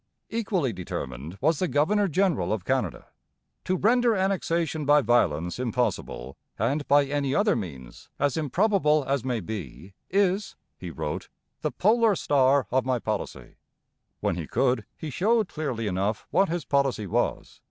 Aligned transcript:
Equally 0.31 0.73
determined 0.73 1.37
was 1.41 1.59
the 1.59 1.67
governor 1.67 2.07
general 2.07 2.51
of 2.51 2.65
Canada. 2.65 3.05
'To 3.65 3.77
render 3.77 4.15
Annexation 4.15 4.83
by 4.83 4.99
violence 5.01 5.59
impossible, 5.59 6.37
and 6.57 6.87
by 6.87 7.05
any 7.05 7.35
other 7.35 7.55
means, 7.55 8.09
as 8.17 8.35
improbable 8.35 9.03
as 9.07 9.23
may 9.23 9.41
be, 9.41 9.93
is,' 10.09 10.55
he 10.75 10.89
wrote, 10.89 11.29
'the 11.61 11.73
polar 11.73 12.15
star 12.15 12.65
of 12.71 12.83
my 12.83 12.97
policy.' 12.97 13.57
When 14.21 14.37
he 14.37 14.47
could, 14.47 14.85
he 14.97 15.11
showed 15.11 15.47
clearly 15.49 15.85
enough 15.85 16.25
what 16.31 16.49
his 16.49 16.65
policy 16.65 17.05
was. 17.05 17.59